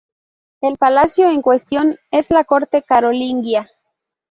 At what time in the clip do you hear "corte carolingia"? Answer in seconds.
2.43-3.69